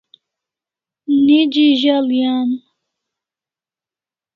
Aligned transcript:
Neji 1.25 1.63
azal'i 1.73 2.17
an 2.37 2.49